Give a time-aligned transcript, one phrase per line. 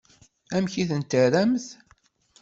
[0.55, 1.65] Amek i ten-terramt?